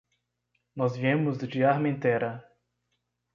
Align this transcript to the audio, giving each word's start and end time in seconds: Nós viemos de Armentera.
Nós 0.75 0.95
viemos 0.97 1.37
de 1.37 1.63
Armentera. 1.63 2.43